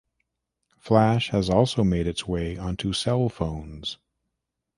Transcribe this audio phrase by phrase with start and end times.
[0.79, 3.99] Flash has also made its way onto cell phones.